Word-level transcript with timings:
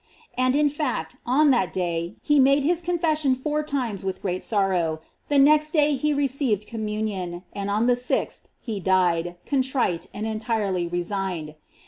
And 0.35 0.55
in 0.55 0.67
fact 0.67 1.17
on 1.27 1.51
that 1.51 1.71
day 1.71 2.15
he 2.23 2.39
made 2.39 2.63
his 2.63 2.81
confession 2.81 3.35
four 3.35 3.61
times 3.61 4.03
with 4.03 4.23
great 4.23 4.41
sorrow; 4.41 4.99
the 5.29 5.37
next 5.37 5.69
day 5.73 5.93
he 5.95 6.11
re 6.11 6.27
536 6.27 6.27
GLORIES 6.27 6.33
OF 6.33 6.41
MARY. 6.41 6.57
ceived 6.57 6.67
communion, 7.05 7.43
and 7.53 7.69
on 7.69 7.85
the 7.85 7.95
sixth 7.95 8.47
he 8.59 8.79
dieu, 8.79 9.35
contrite 9.45 10.07
and 10.11 10.25
entirely 10.25 10.87
resigned. 10.87 11.53